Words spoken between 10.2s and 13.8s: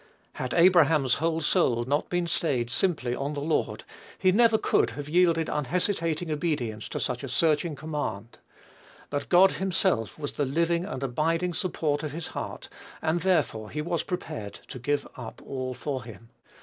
the living and abiding support of his heart, and therefore